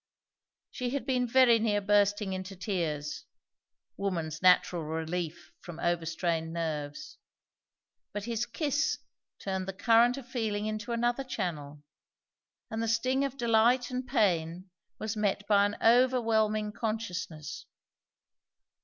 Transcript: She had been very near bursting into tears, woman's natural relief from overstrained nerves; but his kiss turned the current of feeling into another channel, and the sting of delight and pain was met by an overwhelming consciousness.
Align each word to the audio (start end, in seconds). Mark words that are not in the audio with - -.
She 0.71 0.89
had 0.89 1.05
been 1.05 1.27
very 1.27 1.59
near 1.59 1.79
bursting 1.79 2.33
into 2.33 2.55
tears, 2.55 3.25
woman's 3.97 4.41
natural 4.41 4.83
relief 4.83 5.51
from 5.61 5.77
overstrained 5.79 6.51
nerves; 6.51 7.19
but 8.11 8.23
his 8.23 8.47
kiss 8.47 8.97
turned 9.37 9.67
the 9.67 9.73
current 9.73 10.17
of 10.17 10.27
feeling 10.27 10.65
into 10.65 10.91
another 10.91 11.23
channel, 11.23 11.83
and 12.71 12.81
the 12.81 12.87
sting 12.87 13.23
of 13.23 13.37
delight 13.37 13.91
and 13.91 14.07
pain 14.07 14.71
was 14.97 15.15
met 15.15 15.45
by 15.45 15.67
an 15.67 15.77
overwhelming 15.83 16.71
consciousness. 16.71 17.67